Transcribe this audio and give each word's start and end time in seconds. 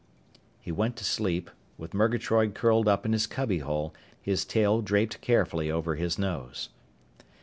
_He 0.59 0.71
went 0.71 0.95
to 0.95 1.03
sleep, 1.05 1.51
with 1.77 1.93
Murgatroyd 1.93 2.55
curled 2.55 2.87
up 2.87 3.05
in 3.05 3.13
his 3.13 3.27
cubbyhole, 3.27 3.93
his 4.19 4.45
tail 4.45 4.81
draped 4.81 5.21
carefully 5.21 5.69
over 5.69 5.93
his 5.93 6.17
nose. 6.17 6.69